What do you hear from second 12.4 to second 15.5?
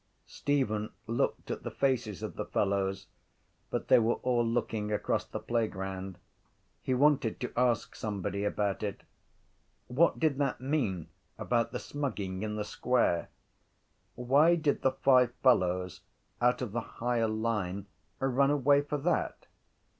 in the square? Why did the five